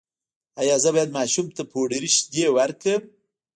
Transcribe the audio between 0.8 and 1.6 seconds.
زه باید ماشوم